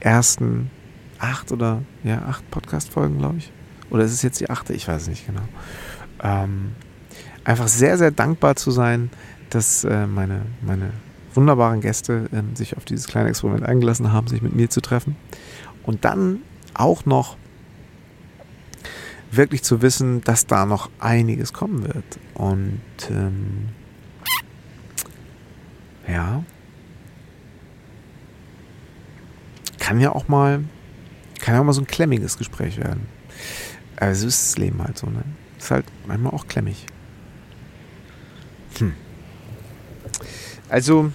ersten 0.00 0.70
acht 1.18 1.52
oder 1.52 1.82
ja, 2.04 2.22
acht 2.28 2.48
Podcast-Folgen, 2.50 3.18
glaube 3.18 3.38
ich. 3.38 3.52
Oder 3.90 4.04
ist 4.04 4.12
es 4.12 4.22
jetzt 4.22 4.40
die 4.40 4.50
achte? 4.50 4.72
Ich 4.72 4.88
weiß 4.88 5.02
es 5.02 5.08
nicht 5.08 5.26
genau. 5.26 5.42
Ähm, 6.22 6.72
einfach 7.44 7.68
sehr, 7.68 7.98
sehr 7.98 8.10
dankbar 8.10 8.56
zu 8.56 8.70
sein, 8.70 9.10
dass 9.50 9.84
äh, 9.84 10.06
meine, 10.06 10.42
meine 10.60 10.90
wunderbaren 11.34 11.80
Gäste 11.80 12.28
äh, 12.32 12.56
sich 12.56 12.76
auf 12.76 12.84
dieses 12.84 13.06
kleine 13.06 13.28
Experiment 13.28 13.64
eingelassen 13.64 14.12
haben, 14.12 14.26
sich 14.26 14.42
mit 14.42 14.54
mir 14.54 14.68
zu 14.70 14.80
treffen. 14.80 15.16
Und 15.84 16.04
dann 16.04 16.40
auch 16.74 17.06
noch 17.06 17.36
wirklich 19.30 19.62
zu 19.62 19.82
wissen, 19.82 20.22
dass 20.22 20.46
da 20.46 20.66
noch 20.66 20.90
einiges 20.98 21.52
kommen 21.52 21.84
wird. 21.84 22.18
Und 22.34 22.80
ähm, 23.10 23.68
ja, 26.08 26.42
kann 29.86 30.00
ja 30.00 30.12
auch 30.12 30.26
mal, 30.26 30.64
kann 31.38 31.54
ja 31.54 31.60
auch 31.60 31.64
mal 31.64 31.72
so 31.72 31.80
ein 31.80 31.86
klemmiges 31.86 32.38
Gespräch 32.38 32.76
werden. 32.78 33.06
Also 33.94 34.26
ist 34.26 34.42
das 34.42 34.58
Leben 34.58 34.82
halt 34.82 34.98
so, 34.98 35.06
ne? 35.06 35.22
Ist 35.58 35.70
halt 35.70 35.84
manchmal 36.08 36.32
auch 36.32 36.48
klemmig. 36.48 36.86
Hm. 38.78 38.94
Also, 40.68 41.12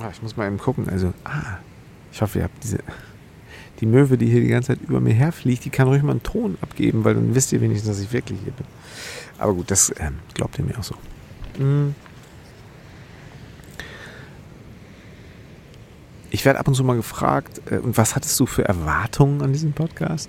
ah, 0.00 0.08
ich 0.12 0.22
muss 0.22 0.36
mal 0.36 0.46
eben 0.46 0.58
gucken. 0.58 0.88
Also, 0.88 1.14
ah, 1.24 1.58
ich 2.12 2.22
hoffe, 2.22 2.38
ihr 2.38 2.44
habt 2.44 2.62
diese. 2.62 2.78
Die 3.80 3.86
Möwe, 3.86 4.16
die 4.16 4.26
hier 4.26 4.40
die 4.40 4.46
ganze 4.46 4.68
Zeit 4.68 4.88
über 4.88 5.00
mir 5.00 5.12
herfliegt, 5.12 5.64
die 5.64 5.70
kann 5.70 5.88
ruhig 5.88 6.04
mal 6.04 6.12
einen 6.12 6.22
Ton 6.22 6.56
abgeben, 6.60 7.04
weil 7.04 7.14
dann 7.14 7.34
wisst 7.34 7.52
ihr 7.52 7.60
wenigstens, 7.60 7.88
dass 7.88 8.00
ich 8.00 8.12
wirklich 8.12 8.38
hier 8.44 8.52
bin. 8.52 8.66
Aber 9.36 9.52
gut, 9.52 9.72
das 9.72 9.92
ähm, 9.98 10.20
glaubt 10.32 10.60
ihr 10.60 10.64
mir 10.64 10.78
auch 10.78 10.84
so. 10.84 10.94
Hm. 11.58 11.96
Ich 16.36 16.44
werde 16.44 16.60
ab 16.60 16.68
und 16.68 16.74
zu 16.74 16.84
mal 16.84 16.96
gefragt, 16.96 17.62
äh, 17.70 17.78
was 17.82 18.14
hattest 18.14 18.38
du 18.38 18.44
für 18.44 18.68
Erwartungen 18.68 19.40
an 19.40 19.54
diesem 19.54 19.72
Podcast? 19.72 20.28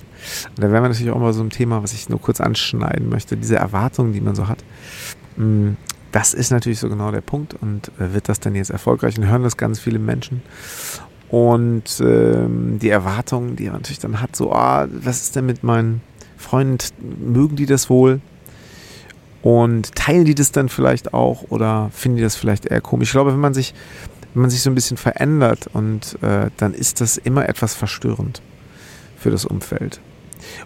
Und 0.56 0.64
da 0.64 0.72
wären 0.72 0.82
wir 0.82 0.88
natürlich 0.88 1.12
auch 1.12 1.20
mal 1.20 1.34
so 1.34 1.44
ein 1.44 1.50
Thema, 1.50 1.84
was 1.84 1.92
ich 1.92 2.08
nur 2.08 2.22
kurz 2.22 2.40
anschneiden 2.40 3.10
möchte. 3.10 3.36
Diese 3.36 3.58
Erwartungen, 3.58 4.14
die 4.14 4.22
man 4.22 4.34
so 4.34 4.48
hat. 4.48 4.64
Hm 5.36 5.76
das 6.14 6.34
ist 6.34 6.52
natürlich 6.52 6.80
so 6.80 6.88
genau 6.88 7.12
der 7.12 7.20
Punkt 7.22 7.54
und 7.54 7.92
äh, 8.00 8.14
wird 8.14 8.30
das 8.30 8.40
dann 8.40 8.56
jetzt 8.56 8.70
erfolgreich 8.70 9.18
und 9.18 9.28
hören 9.28 9.44
das 9.44 9.58
ganz 9.58 9.80
viele 9.80 10.00
Menschen. 10.00 10.42
Und 11.30 12.00
ähm, 12.00 12.80
die 12.80 12.90
Erwartungen, 12.90 13.58
die 13.58 13.66
man 13.66 13.74
natürlich 13.74 14.00
dann 14.00 14.22
hat, 14.22 14.34
so, 14.34 14.54
ah, 14.54 14.88
was 14.90 15.22
ist 15.22 15.36
denn 15.36 15.46
mit 15.46 15.64
meinen 15.64 16.02
Freunden, 16.38 16.86
mögen 17.20 17.58
die 17.58 17.66
das 17.66 17.90
wohl? 17.90 18.22
Und 19.44 19.94
teilen 19.96 20.26
die 20.26 20.34
das 20.34 20.52
dann 20.52 20.70
vielleicht 20.70 21.14
auch 21.14 21.44
oder 21.50 21.90
finden 21.94 22.18
die 22.18 22.24
das 22.24 22.38
vielleicht 22.38 22.66
eher 22.66 22.82
komisch? 22.82 23.10
Ich 23.10 23.12
glaube, 23.12 23.34
wenn 23.34 23.40
man 23.40 23.54
sich, 23.54 23.74
wenn 24.38 24.42
man 24.42 24.52
sich 24.52 24.62
so 24.62 24.70
ein 24.70 24.76
bisschen 24.76 24.98
verändert 24.98 25.66
und 25.74 26.22
äh, 26.22 26.52
dann 26.58 26.76
ist 26.76 27.02
das 27.02 27.18
immer 27.18 27.50
etwas 27.50 27.74
verstörend 27.74 28.44
für 29.18 29.32
das 29.32 29.46
Umfeld. 29.46 30.00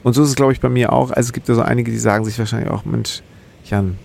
Und 0.03 0.11
so 0.11 0.23
ist 0.23 0.29
es, 0.29 0.35
glaube 0.35 0.51
ich, 0.51 0.59
bei 0.59 0.67
mir 0.67 0.91
auch. 0.91 1.11
Also 1.11 1.29
es 1.29 1.31
gibt 1.31 1.47
ja 1.47 1.55
so 1.55 1.61
einige, 1.61 1.89
die 1.89 1.97
sagen 1.97 2.25
sich 2.25 2.37
wahrscheinlich 2.37 2.69
auch, 2.69 2.83
Mensch, 2.83 3.21
Jan, 3.63 3.97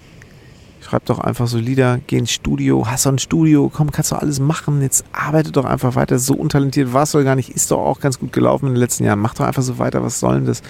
Schreib 0.80 1.04
doch 1.06 1.18
einfach 1.18 1.48
so 1.48 1.58
Lieder, 1.58 1.98
geh 2.06 2.16
ins 2.16 2.30
Studio, 2.30 2.86
hast 2.88 3.06
du 3.06 3.08
ein 3.08 3.18
Studio, 3.18 3.68
komm, 3.74 3.90
kannst 3.90 4.12
du 4.12 4.14
alles 4.14 4.38
machen. 4.38 4.80
Jetzt 4.82 5.04
arbeite 5.10 5.50
doch 5.50 5.64
einfach 5.64 5.96
weiter. 5.96 6.16
So 6.20 6.34
untalentiert 6.34 6.92
warst 6.92 7.12
du 7.14 7.24
gar 7.24 7.34
nicht, 7.34 7.48
ist 7.48 7.72
doch 7.72 7.80
auch 7.80 7.98
ganz 7.98 8.20
gut 8.20 8.32
gelaufen 8.32 8.66
in 8.66 8.74
den 8.74 8.80
letzten 8.80 9.02
Jahren. 9.02 9.18
Mach 9.18 9.34
doch 9.34 9.46
einfach 9.46 9.64
so 9.64 9.80
weiter. 9.80 10.04
Was 10.04 10.20
soll 10.20 10.36
denn 10.36 10.44
das? 10.44 10.62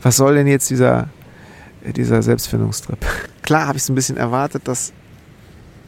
Was 0.00 0.16
soll 0.16 0.36
denn 0.36 0.46
jetzt 0.46 0.70
dieser, 0.70 1.10
dieser 1.84 2.22
Selbstfindungstrip? 2.22 3.04
Klar 3.42 3.66
habe 3.66 3.76
ich 3.76 3.82
es 3.82 3.90
ein 3.90 3.94
bisschen 3.94 4.16
erwartet, 4.16 4.66
dass 4.66 4.94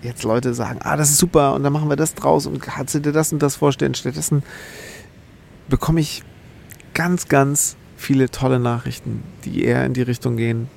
jetzt 0.03 0.25
Leute 0.25 0.55
sagen, 0.55 0.81
ah, 0.83 0.97
das 0.97 1.11
ist 1.11 1.19
super 1.19 1.55
und 1.55 1.63
dann 1.63 1.73
machen 1.73 1.89
wir 1.89 1.97
das 1.97 2.15
draus 2.15 2.47
und 2.47 2.61
kannst 2.61 2.95
du 2.95 3.01
dir 3.01 3.13
das 3.13 3.33
und 3.33 3.43
das 3.43 3.57
vorstellen. 3.57 3.95
Stattdessen 3.95 4.43
bekomme 5.69 6.01
ich 6.01 6.23
ganz, 6.95 7.29
ganz 7.29 7.77
viele 7.97 8.31
tolle 8.31 8.59
Nachrichten, 8.59 9.23
die 9.45 9.65
eher 9.65 9.87
in 9.87 9.95
die 9.95 10.03
Richtung 10.03 10.37
gehen. 10.37 10.69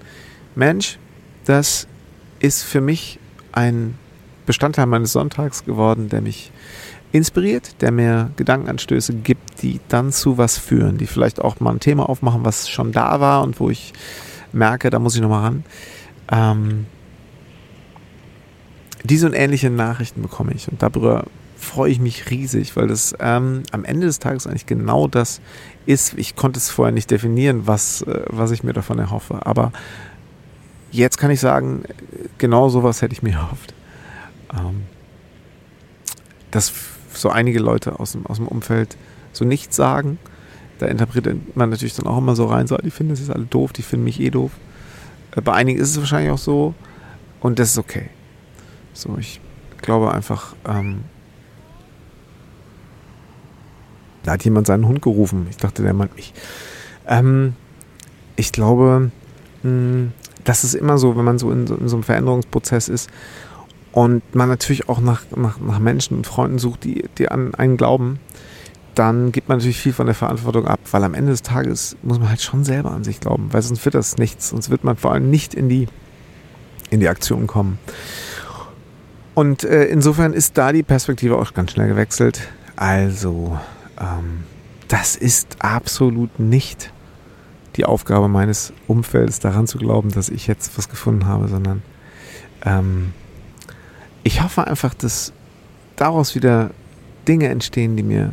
Mensch, 0.55 1.00
das 1.46 1.88
ist 2.39 2.63
für 2.63 2.82
mich 2.82 3.20
ein 3.51 3.96
Bestandteil 4.46 4.86
meines 4.86 5.12
Sonntags 5.12 5.65
geworden, 5.65 6.10
der 6.10 6.22
mich 6.22 6.51
inspiriert, 7.12 7.82
der 7.82 7.91
mir 7.91 8.32
Gedankenanstöße 8.36 9.13
gibt, 9.13 9.62
die 9.62 9.79
dann 9.88 10.12
zu 10.12 10.38
was 10.38 10.58
führen, 10.58 10.98
die 10.98 11.08
vielleicht 11.08 11.41
auch 11.41 11.60
mal 11.60 11.72
ein 11.72 11.79
Thema 11.79 12.08
aufmachen, 12.10 12.46
was 12.46 12.70
schon 12.70 12.91
da 12.91 13.20
war 13.20 13.41
und 13.41 13.60
wo 13.60 13.70
ich 13.70 13.94
merke, 14.51 14.89
da 14.89 15.00
muss 15.00 15.15
ich 15.15 15.22
nochmal 15.22 15.41
ran. 15.41 15.63
Ähm, 16.32 16.86
diese 19.05 19.27
und 19.27 19.33
ähnliche 19.33 19.69
Nachrichten 19.69 20.21
bekomme 20.21 20.53
ich 20.53 20.69
und 20.69 20.81
darüber 20.81 21.25
freue 21.57 21.91
ich 21.91 22.00
mich 22.00 22.29
riesig, 22.29 22.75
weil 22.75 22.88
das 22.88 23.15
ähm, 23.19 23.63
am 23.71 23.85
Ende 23.85 24.07
des 24.07 24.19
Tages 24.19 24.45
eigentlich 24.45 24.65
genau 24.65 25.07
das 25.07 25.41
ist. 25.85 26.13
Ich 26.17 26.35
konnte 26.35 26.57
es 26.57 26.69
vorher 26.69 26.91
nicht 26.91 27.09
definieren, 27.09 27.65
was, 27.65 28.01
äh, 28.03 28.25
was 28.27 28.51
ich 28.51 28.63
mir 28.63 28.74
davon 28.74 29.00
erhoffe, 29.00 29.45
aber 29.45 29.71
Jetzt 30.95 31.17
kann 31.17 31.29
ich 31.29 31.41
sagen, 31.41 31.83
genau 32.38 32.69
sowas 32.69 33.01
hätte 33.01 33.13
ich 33.13 33.21
mir 33.21 33.33
erhofft. 33.33 33.74
Ähm, 34.53 34.83
dass 36.51 36.71
so 37.13 37.29
einige 37.29 37.59
Leute 37.59 38.00
aus 38.00 38.13
dem, 38.13 38.25
aus 38.25 38.38
dem 38.38 38.47
Umfeld 38.47 38.95
so 39.33 39.43
nichts 39.43 39.75
sagen, 39.75 40.17
Da 40.79 40.85
interpretiert 40.88 41.55
man 41.57 41.69
natürlich 41.69 41.95
dann 41.95 42.07
auch 42.07 42.17
immer 42.17 42.35
so 42.35 42.45
rein, 42.45 42.67
so, 42.67 42.77
die 42.77 42.91
finden 42.91 43.12
das 43.12 43.19
jetzt 43.19 43.29
alle 43.29 43.45
doof, 43.45 43.74
die 43.74 43.81
finden 43.81 44.05
mich 44.05 44.21
eh 44.21 44.29
doof. 44.29 44.51
Äh, 45.35 45.41
bei 45.41 45.51
einigen 45.51 45.79
ist 45.79 45.89
es 45.89 45.97
wahrscheinlich 45.97 46.31
auch 46.31 46.38
so 46.38 46.74
und 47.41 47.59
das 47.59 47.71
ist 47.71 47.77
okay. 47.77 48.09
So, 48.95 49.17
ich 49.19 49.41
glaube 49.81 50.13
einfach, 50.13 50.55
ähm, 50.67 51.03
da 54.23 54.31
hat 54.31 54.43
jemand 54.43 54.65
seinen 54.65 54.87
Hund 54.87 55.01
gerufen. 55.01 55.47
Ich 55.49 55.57
dachte, 55.57 55.83
der 55.83 55.93
meint 55.93 56.15
mich. 56.15 56.33
Ähm, 57.07 57.53
ich 58.35 58.51
glaube, 58.51 59.11
mh, 59.63 59.69
hm, 59.69 60.11
das 60.45 60.63
ist 60.63 60.75
immer 60.75 60.97
so, 60.97 61.17
wenn 61.17 61.25
man 61.25 61.37
so 61.37 61.51
in, 61.51 61.67
so 61.67 61.75
in, 61.75 61.87
so 61.87 61.97
einem 61.97 62.03
Veränderungsprozess 62.03 62.87
ist 62.87 63.09
und 63.91 64.23
man 64.33 64.47
natürlich 64.47 64.87
auch 64.87 64.99
nach, 64.99 65.23
nach, 65.35 65.59
nach 65.59 65.79
Menschen 65.79 66.17
und 66.17 66.27
Freunden 66.27 66.59
sucht, 66.59 66.83
die, 66.83 67.05
die 67.17 67.29
an 67.29 67.53
einen 67.55 67.77
glauben, 67.77 68.19
dann 68.93 69.31
gibt 69.31 69.49
man 69.49 69.57
natürlich 69.57 69.79
viel 69.79 69.93
von 69.93 70.05
der 70.05 70.15
Verantwortung 70.15 70.67
ab, 70.67 70.79
weil 70.91 71.03
am 71.03 71.15
Ende 71.15 71.31
des 71.31 71.41
Tages 71.41 71.97
muss 72.01 72.19
man 72.19 72.29
halt 72.29 72.41
schon 72.41 72.63
selber 72.63 72.91
an 72.91 73.03
sich 73.03 73.19
glauben, 73.19 73.51
weil 73.51 73.61
sonst 73.61 73.83
wird 73.83 73.95
das 73.95 74.17
nichts, 74.17 74.49
sonst 74.49 74.69
wird 74.69 74.83
man 74.83 74.95
vor 74.95 75.11
allem 75.11 75.29
nicht 75.29 75.53
in 75.53 75.67
die, 75.67 75.87
in 76.91 77.01
die 77.01 77.09
Aktion 77.09 77.45
kommen. 77.45 77.77
Und 79.35 79.63
äh, 79.65 79.85
insofern 79.85 80.33
ist 80.33 80.57
da 80.57 80.71
die 80.71 80.83
Perspektive 80.83 81.37
auch 81.37 81.53
ganz 81.53 81.71
schnell 81.71 81.89
gewechselt. 81.89 82.47
Also, 82.77 83.59
ähm, 83.99 84.45
das 84.87 85.15
ist 85.15 85.57
absolut 85.59 86.39
nicht 86.39 86.91
die 87.75 87.85
Aufgabe 87.85 88.29
meines 88.29 88.71
Umfeldes, 88.87 89.39
daran 89.39 89.67
zu 89.67 89.77
glauben, 89.77 90.11
dass 90.11 90.29
ich 90.29 90.47
jetzt 90.47 90.77
was 90.77 90.87
gefunden 90.87 91.25
habe, 91.25 91.49
sondern 91.49 91.83
ähm, 92.63 93.13
ich 94.23 94.41
hoffe 94.41 94.65
einfach, 94.65 94.93
dass 94.93 95.33
daraus 95.97 96.35
wieder 96.35 96.71
Dinge 97.27 97.49
entstehen, 97.49 97.97
die 97.97 98.03
mir 98.03 98.31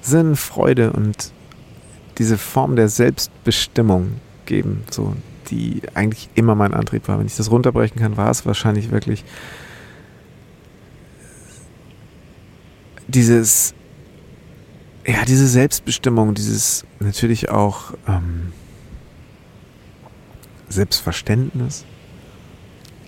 Sinn, 0.00 0.36
Freude 0.36 0.92
und 0.92 1.32
diese 2.18 2.38
Form 2.38 2.76
der 2.76 2.88
Selbstbestimmung 2.88 4.20
geben, 4.46 4.84
so 4.90 5.14
die 5.50 5.82
eigentlich 5.94 6.28
immer 6.34 6.54
mein 6.54 6.74
Antrieb 6.74 7.08
war. 7.08 7.18
Wenn 7.18 7.26
ich 7.26 7.36
das 7.36 7.50
runterbrechen 7.50 8.00
kann, 8.00 8.16
war 8.16 8.30
es 8.30 8.46
wahrscheinlich 8.46 8.90
wirklich 8.90 9.24
dieses, 13.08 13.74
ja, 15.06 15.24
diese 15.24 15.48
Selbstbestimmung, 15.48 16.34
dieses 16.34 16.84
natürlich 17.00 17.50
auch 17.50 17.94
ähm, 18.06 18.52
Selbstverständnis, 20.68 21.84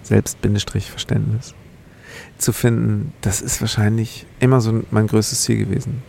Selbst-Verständnis 0.03 1.55
zu 2.39 2.53
finden, 2.53 3.13
das 3.21 3.43
ist 3.43 3.61
wahrscheinlich 3.61 4.27
immer 4.41 4.61
so 4.61 4.83
mein 4.91 5.07
größtes 5.07 5.43
Ziel 5.43 5.59
gewesen. 5.59 6.03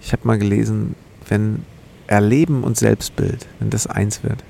Ich 0.00 0.12
habe 0.12 0.26
mal 0.26 0.38
gelesen, 0.38 0.94
wenn 1.28 1.64
Erleben 2.06 2.62
und 2.62 2.76
Selbstbild, 2.76 3.46
wenn 3.58 3.70
das 3.70 3.86
eins 3.86 4.22
wird, 4.22 4.44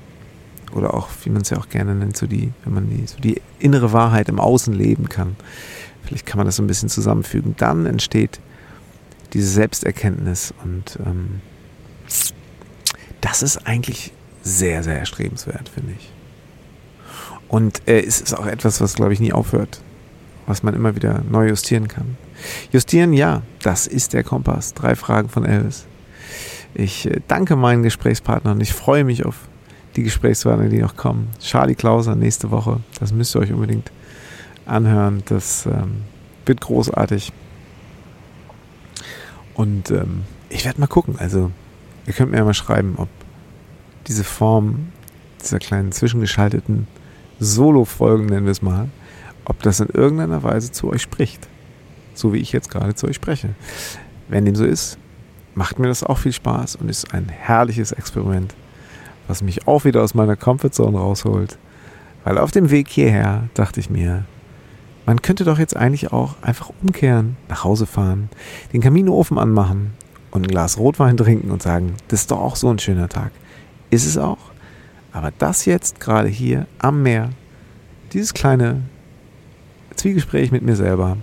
oder 0.73 0.93
auch, 0.93 1.09
wie 1.23 1.29
man 1.29 1.41
es 1.41 1.49
ja 1.49 1.57
auch 1.57 1.69
gerne 1.69 1.95
nennt, 1.95 2.17
so 2.17 2.27
die, 2.27 2.51
wenn 2.63 2.73
man 2.73 2.89
die, 2.89 3.05
so 3.07 3.19
die 3.19 3.41
innere 3.59 3.93
Wahrheit 3.93 4.29
im 4.29 4.39
Außen 4.39 4.73
leben 4.73 5.09
kann, 5.09 5.35
vielleicht 6.03 6.25
kann 6.25 6.37
man 6.37 6.45
das 6.45 6.55
so 6.55 6.63
ein 6.63 6.67
bisschen 6.67 6.89
zusammenfügen, 6.89 7.55
dann 7.57 7.85
entsteht 7.85 8.39
diese 9.33 9.47
Selbsterkenntnis 9.47 10.53
und 10.63 10.99
ähm, 11.05 11.41
das 13.21 13.43
ist 13.43 13.65
eigentlich 13.67 14.11
sehr, 14.41 14.83
sehr 14.83 14.97
erstrebenswert, 14.97 15.69
finde 15.69 15.93
ich. 15.97 16.11
Und 17.47 17.87
äh, 17.87 18.01
es 18.01 18.21
ist 18.21 18.33
auch 18.33 18.45
etwas, 18.45 18.81
was, 18.81 18.95
glaube 18.95 19.13
ich, 19.13 19.19
nie 19.19 19.33
aufhört, 19.33 19.81
was 20.47 20.63
man 20.63 20.73
immer 20.73 20.95
wieder 20.95 21.21
neu 21.29 21.49
justieren 21.49 21.87
kann. 21.87 22.17
Justieren, 22.71 23.13
ja, 23.13 23.43
das 23.61 23.87
ist 23.87 24.13
der 24.13 24.23
Kompass. 24.23 24.73
Drei 24.73 24.95
Fragen 24.95 25.29
von 25.29 25.45
Elvis. 25.45 25.85
Ich 26.73 27.05
äh, 27.05 27.19
danke 27.27 27.55
meinen 27.55 27.83
Gesprächspartnern 27.83 28.55
und 28.55 28.61
ich 28.61 28.73
freue 28.73 29.03
mich 29.03 29.25
auf 29.25 29.35
die 29.95 30.03
Gesprächspartner, 30.03 30.69
die 30.69 30.79
noch 30.79 30.95
kommen. 30.95 31.29
Charlie 31.39 31.75
Klauser 31.75 32.15
nächste 32.15 32.51
Woche. 32.51 32.79
Das 32.99 33.11
müsst 33.11 33.35
ihr 33.35 33.39
euch 33.39 33.51
unbedingt 33.51 33.91
anhören. 34.65 35.23
Das 35.25 35.65
ähm, 35.65 36.03
wird 36.45 36.61
großartig. 36.61 37.31
Und 39.53 39.91
ähm, 39.91 40.23
ich 40.49 40.65
werde 40.65 40.79
mal 40.79 40.87
gucken. 40.87 41.15
Also, 41.17 41.51
ihr 42.07 42.13
könnt 42.13 42.31
mir 42.31 42.37
ja 42.37 42.45
mal 42.45 42.53
schreiben, 42.53 42.95
ob 42.97 43.09
diese 44.07 44.23
Form 44.23 44.89
dieser 45.41 45.59
kleinen 45.59 45.91
zwischengeschalteten 45.91 46.87
Solo-Folgen, 47.39 48.27
nennen 48.27 48.45
wir 48.45 48.51
es 48.51 48.61
mal, 48.61 48.89
ob 49.45 49.61
das 49.63 49.79
in 49.79 49.89
irgendeiner 49.89 50.43
Weise 50.43 50.71
zu 50.71 50.89
euch 50.89 51.01
spricht 51.01 51.47
so 52.13 52.33
wie 52.33 52.37
ich 52.37 52.51
jetzt 52.51 52.69
gerade 52.69 52.95
zu 52.95 53.07
euch 53.07 53.15
spreche. 53.15 53.49
Wenn 54.27 54.45
dem 54.45 54.55
so 54.55 54.65
ist, 54.65 54.97
macht 55.55 55.79
mir 55.79 55.87
das 55.87 56.03
auch 56.03 56.17
viel 56.17 56.33
Spaß 56.33 56.77
und 56.77 56.89
ist 56.89 57.13
ein 57.13 57.27
herrliches 57.29 57.91
Experiment, 57.91 58.55
was 59.31 59.41
mich 59.41 59.65
auch 59.65 59.85
wieder 59.85 60.03
aus 60.03 60.13
meiner 60.13 60.35
Comfortzone 60.35 60.97
rausholt. 60.97 61.57
Weil 62.25 62.37
auf 62.37 62.51
dem 62.51 62.69
Weg 62.69 62.89
hierher 62.89 63.47
dachte 63.53 63.79
ich 63.79 63.89
mir, 63.89 64.25
man 65.05 65.21
könnte 65.21 65.45
doch 65.45 65.57
jetzt 65.57 65.75
eigentlich 65.75 66.11
auch 66.11 66.35
einfach 66.41 66.71
umkehren, 66.83 67.37
nach 67.47 67.63
Hause 67.63 67.85
fahren, 67.85 68.29
den 68.73 68.81
Kaminofen 68.81 69.37
anmachen 69.39 69.93
und 70.31 70.43
ein 70.43 70.49
Glas 70.49 70.77
Rotwein 70.77 71.15
trinken 71.15 71.49
und 71.49 71.63
sagen, 71.63 71.95
das 72.09 72.21
ist 72.21 72.31
doch 72.31 72.39
auch 72.39 72.57
so 72.57 72.69
ein 72.69 72.77
schöner 72.77 73.07
Tag. 73.07 73.31
Ist 73.89 74.05
es 74.05 74.17
auch. 74.17 74.37
Aber 75.13 75.31
das 75.39 75.65
jetzt 75.65 76.01
gerade 76.01 76.27
hier 76.27 76.67
am 76.79 77.01
Meer, 77.01 77.29
dieses 78.11 78.33
kleine 78.33 78.81
Zwiegespräch 79.95 80.51
mit 80.51 80.61
mir 80.61 80.75
selber, 80.75 81.17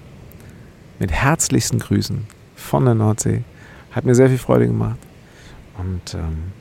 mit 0.99 1.13
herzlichsten 1.13 1.79
Grüßen 1.79 2.27
von 2.57 2.87
der 2.87 2.95
Nordsee. 2.95 3.45
Hat 3.93 4.07
mir 4.07 4.15
sehr 4.15 4.29
viel 4.31 4.39
Freude 4.39 4.67
gemacht. 4.67 4.99
Und 5.77 6.15
ähm, 6.15 6.58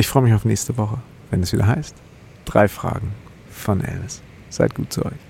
ich 0.00 0.08
freue 0.08 0.22
mich 0.22 0.34
auf 0.34 0.46
nächste 0.46 0.76
Woche, 0.78 0.98
wenn 1.30 1.42
es 1.42 1.52
wieder 1.52 1.66
heißt, 1.66 1.94
drei 2.46 2.68
Fragen 2.68 3.12
von 3.50 3.82
Elvis. 3.82 4.22
Seid 4.48 4.74
gut 4.74 4.92
zu 4.92 5.04
euch. 5.04 5.29